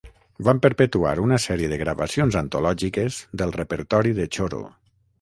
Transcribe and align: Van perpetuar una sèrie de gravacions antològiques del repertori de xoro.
Van 0.45 0.61
perpetuar 0.63 1.11
una 1.25 1.39
sèrie 1.43 1.69
de 1.75 1.79
gravacions 1.83 2.39
antològiques 2.43 3.23
del 3.43 3.57
repertori 3.63 4.19
de 4.23 4.31
xoro. 4.39 4.69